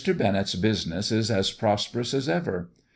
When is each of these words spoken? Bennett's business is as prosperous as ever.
Bennett's 0.17 0.55
business 0.55 1.11
is 1.11 1.29
as 1.29 1.51
prosperous 1.51 2.15
as 2.15 2.27
ever. 2.27 2.71